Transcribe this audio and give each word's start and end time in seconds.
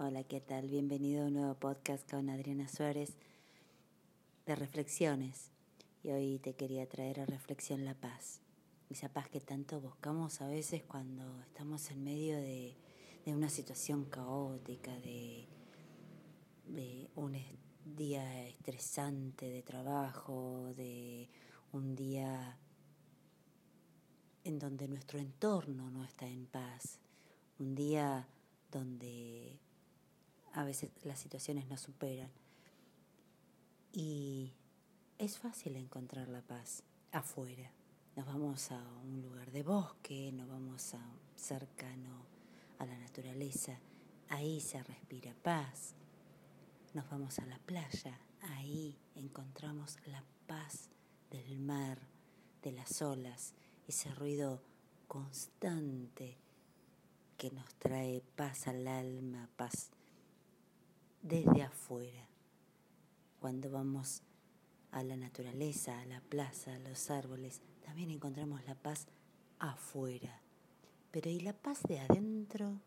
Hola, 0.00 0.22
¿qué 0.22 0.40
tal? 0.40 0.68
Bienvenido 0.68 1.24
a 1.24 1.26
un 1.26 1.34
nuevo 1.34 1.54
podcast 1.54 2.08
con 2.08 2.30
Adriana 2.30 2.68
Suárez 2.68 3.14
de 4.46 4.54
reflexiones. 4.54 5.50
Y 6.04 6.10
hoy 6.10 6.38
te 6.38 6.54
quería 6.54 6.88
traer 6.88 7.18
a 7.18 7.26
reflexión 7.26 7.84
la 7.84 7.94
paz. 7.94 8.38
Esa 8.90 9.08
paz 9.08 9.28
que 9.28 9.40
tanto 9.40 9.80
buscamos 9.80 10.40
a 10.40 10.46
veces 10.46 10.84
cuando 10.84 11.40
estamos 11.40 11.90
en 11.90 12.04
medio 12.04 12.36
de, 12.36 12.76
una 13.26 13.50
situación 13.50 14.04
caótica, 14.04 14.92
de, 15.00 15.48
un 17.16 17.36
día 17.84 18.46
estresante 18.46 19.50
de 19.50 19.62
trabajo, 19.62 20.72
de 20.76 21.28
un 21.72 21.96
día 21.96 22.56
en 24.44 24.60
donde 24.60 24.86
nuestro 24.86 25.18
entorno 25.18 25.90
no 25.90 26.04
está 26.04 26.28
en 26.28 26.46
paz, 26.46 27.00
un 27.58 27.74
día 27.74 28.28
donde 28.70 29.58
a 30.58 30.64
veces 30.64 30.90
las 31.04 31.20
situaciones 31.20 31.68
nos 31.68 31.80
superan. 31.80 32.32
Y 33.92 34.52
es 35.16 35.38
fácil 35.38 35.76
encontrar 35.76 36.28
la 36.28 36.42
paz 36.42 36.82
afuera. 37.12 37.70
Nos 38.16 38.26
vamos 38.26 38.72
a 38.72 38.82
un 39.04 39.22
lugar 39.22 39.52
de 39.52 39.62
bosque, 39.62 40.32
nos 40.32 40.48
vamos 40.48 40.94
a 40.94 41.12
cercano 41.36 42.26
a 42.80 42.86
la 42.86 42.98
naturaleza, 42.98 43.78
ahí 44.30 44.60
se 44.60 44.82
respira 44.82 45.32
paz. 45.44 45.94
Nos 46.92 47.08
vamos 47.08 47.38
a 47.38 47.46
la 47.46 47.60
playa, 47.60 48.18
ahí 48.40 48.98
encontramos 49.14 49.96
la 50.06 50.24
paz 50.48 50.90
del 51.30 51.60
mar, 51.60 52.00
de 52.62 52.72
las 52.72 53.00
olas, 53.00 53.54
ese 53.86 54.12
ruido 54.12 54.60
constante 55.06 56.36
que 57.36 57.52
nos 57.52 57.72
trae 57.76 58.24
paz 58.34 58.66
al 58.66 58.88
alma, 58.88 59.48
paz 59.56 59.92
desde 61.22 61.62
afuera. 61.62 62.26
Cuando 63.40 63.70
vamos 63.70 64.22
a 64.90 65.02
la 65.02 65.16
naturaleza, 65.16 66.00
a 66.00 66.06
la 66.06 66.20
plaza, 66.20 66.74
a 66.74 66.78
los 66.78 67.10
árboles, 67.10 67.60
también 67.84 68.10
encontramos 68.10 68.64
la 68.66 68.74
paz 68.74 69.06
afuera. 69.58 70.40
Pero 71.10 71.30
¿y 71.30 71.40
la 71.40 71.52
paz 71.52 71.82
de 71.88 72.00
adentro? 72.00 72.80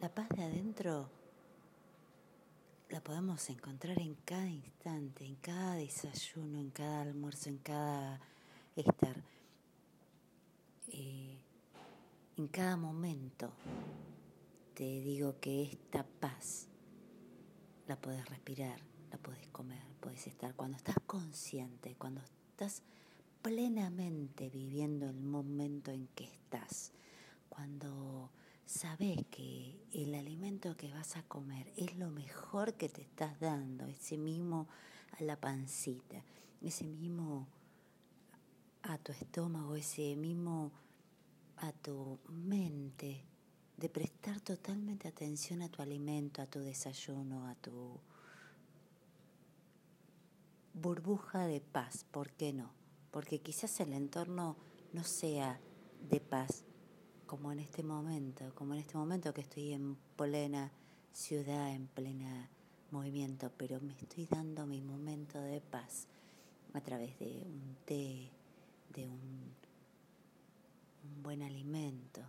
La 0.00 0.12
paz 0.12 0.28
de 0.30 0.42
adentro 0.42 1.08
la 2.90 3.00
podemos 3.00 3.48
encontrar 3.48 3.98
en 4.00 4.14
cada 4.24 4.48
instante, 4.48 5.24
en 5.24 5.36
cada 5.36 5.76
desayuno, 5.76 6.58
en 6.58 6.70
cada 6.70 7.02
almuerzo, 7.02 7.48
en 7.48 7.58
cada 7.58 8.20
estar, 8.76 9.16
eh, 10.88 11.38
en 12.36 12.48
cada 12.48 12.76
momento. 12.76 13.50
Te 14.74 15.00
digo 15.00 15.40
que 15.40 15.62
esta 15.62 16.04
paz 16.04 16.68
la 17.92 18.00
puedes 18.00 18.26
respirar, 18.30 18.80
la 19.10 19.18
puedes 19.18 19.46
comer, 19.48 19.82
puedes 20.00 20.26
estar. 20.26 20.54
Cuando 20.54 20.78
estás 20.78 20.96
consciente, 21.06 21.94
cuando 21.98 22.22
estás 22.22 22.80
plenamente 23.42 24.48
viviendo 24.48 25.10
el 25.10 25.20
momento 25.20 25.90
en 25.90 26.06
que 26.14 26.24
estás, 26.24 26.92
cuando 27.50 28.30
sabes 28.64 29.18
que 29.30 29.78
el 29.92 30.14
alimento 30.14 30.74
que 30.74 30.90
vas 30.90 31.18
a 31.18 31.22
comer 31.24 31.70
es 31.76 31.94
lo 31.98 32.10
mejor 32.10 32.72
que 32.72 32.88
te 32.88 33.02
estás 33.02 33.38
dando, 33.40 33.86
ese 33.88 34.16
mismo 34.16 34.68
a 35.18 35.22
la 35.24 35.38
pancita, 35.38 36.24
ese 36.62 36.84
mismo 36.84 37.46
a 38.84 38.96
tu 38.96 39.12
estómago, 39.12 39.76
ese 39.76 40.16
mismo 40.16 40.72
a 41.58 41.72
tu 41.72 42.18
mente, 42.30 42.91
de 43.82 43.88
prestar 43.88 44.40
totalmente 44.40 45.08
atención 45.08 45.60
a 45.60 45.68
tu 45.68 45.82
alimento, 45.82 46.40
a 46.40 46.46
tu 46.46 46.60
desayuno, 46.60 47.48
a 47.48 47.56
tu 47.56 47.98
burbuja 50.72 51.48
de 51.48 51.60
paz. 51.60 52.06
¿Por 52.12 52.30
qué 52.30 52.52
no? 52.52 52.70
Porque 53.10 53.40
quizás 53.40 53.80
el 53.80 53.92
entorno 53.92 54.56
no 54.92 55.02
sea 55.02 55.60
de 56.08 56.20
paz 56.20 56.62
como 57.26 57.50
en 57.50 57.58
este 57.58 57.82
momento, 57.82 58.54
como 58.54 58.74
en 58.74 58.80
este 58.80 58.96
momento 58.96 59.34
que 59.34 59.40
estoy 59.40 59.72
en 59.72 59.96
plena 60.14 60.70
ciudad, 61.12 61.74
en 61.74 61.88
plena 61.88 62.50
movimiento, 62.92 63.50
pero 63.56 63.80
me 63.80 63.94
estoy 63.94 64.26
dando 64.26 64.64
mi 64.64 64.80
momento 64.80 65.40
de 65.40 65.60
paz 65.60 66.06
a 66.72 66.80
través 66.80 67.18
de 67.18 67.42
un 67.44 67.76
té, 67.84 68.30
de 68.94 69.08
un, 69.08 69.52
un 71.02 71.22
buen 71.24 71.42
alimento 71.42 72.22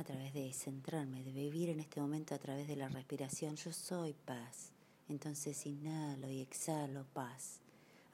a 0.00 0.04
través 0.04 0.32
de 0.32 0.50
centrarme, 0.54 1.22
de 1.22 1.30
vivir 1.30 1.68
en 1.68 1.78
este 1.78 2.00
momento 2.00 2.34
a 2.34 2.38
través 2.38 2.66
de 2.66 2.74
la 2.74 2.88
respiración. 2.88 3.56
Yo 3.56 3.70
soy 3.70 4.14
paz. 4.14 4.72
Entonces 5.08 5.66
inhalo 5.66 6.30
y 6.30 6.40
exhalo 6.40 7.04
paz 7.12 7.60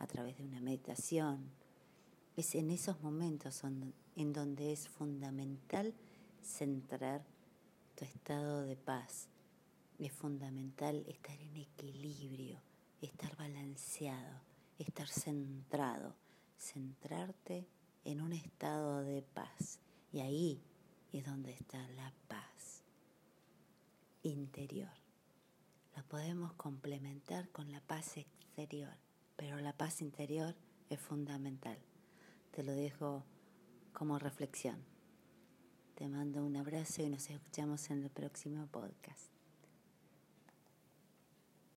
a 0.01 0.07
través 0.09 0.37
de 0.37 0.45
una 0.45 0.61
meditación. 0.61 1.49
Es 2.37 2.57
en 2.57 2.73
esos 2.73 3.01
momentos 3.03 3.63
en 4.17 4.33
donde 4.33 4.73
es 4.73 4.89
fundamental 4.89 5.95
centrar 6.43 7.25
tu 7.95 8.05
estado 8.05 8.63
de 8.63 8.75
paz. 8.75 9.29
Es 10.01 10.11
fundamental 10.11 11.05
estar 11.07 11.41
en 11.41 11.57
equilibrio, 11.57 12.59
estar 13.01 13.37
balanceado, 13.37 14.41
estar 14.81 15.07
centrado, 15.07 16.17
centrarte 16.59 17.69
en 18.05 18.23
un 18.23 18.33
estado 18.33 19.05
de 19.05 19.23
paz. 19.23 19.79
Y 20.13 20.19
ahí 20.19 20.61
es 21.19 21.25
donde 21.25 21.53
está 21.53 21.79
la 21.91 22.13
paz 22.29 22.83
interior. 24.23 24.91
La 25.95 26.03
podemos 26.03 26.53
complementar 26.55 27.49
con 27.51 27.73
la 27.73 27.81
paz 27.81 28.17
exterior, 28.17 28.93
pero 29.37 29.59
la 29.61 29.73
paz 29.73 30.03
interior 30.03 30.55
es 30.91 31.01
fundamental. 31.01 31.79
Te 32.51 32.63
lo 32.63 32.73
dejo 32.73 33.25
como 33.93 34.19
reflexión. 34.19 34.85
Te 35.95 36.09
mando 36.09 36.45
un 36.45 36.57
abrazo 36.57 37.03
y 37.03 37.09
nos 37.09 37.31
escuchamos 37.31 37.91
en 37.91 38.03
el 38.03 38.11
próximo 38.11 38.67
podcast. 38.67 39.36